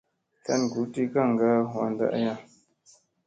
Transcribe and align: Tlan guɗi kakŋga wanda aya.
Tlan 0.43 0.61
guɗi 0.71 1.03
kakŋga 1.13 1.49
wanda 1.75 2.05
aya. 2.17 2.33